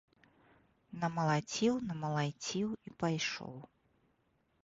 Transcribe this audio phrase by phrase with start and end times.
[1.01, 3.55] Намалаціў, намалаціў і пайшоў.